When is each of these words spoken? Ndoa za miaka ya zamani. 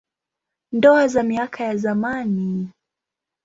Ndoa 0.71 1.07
za 1.07 1.23
miaka 1.23 1.63
ya 1.63 1.77
zamani. 1.77 2.69